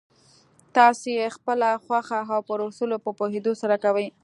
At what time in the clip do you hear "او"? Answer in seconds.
2.35-2.41